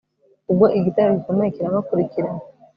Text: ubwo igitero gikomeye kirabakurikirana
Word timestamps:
ubwo 0.51 0.65
igitero 0.79 1.09
gikomeye 1.17 1.49
kirabakurikirana 1.55 2.43